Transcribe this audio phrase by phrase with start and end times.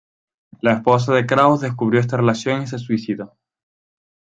[0.61, 3.37] La esposa de Krauss descubrió esta relación y se suicidó.